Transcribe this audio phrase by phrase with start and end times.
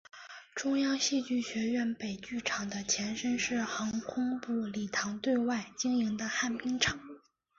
[0.55, 6.99] 中央戏剧学院北剧场的前身是航空部礼堂对外经营的旱冰场。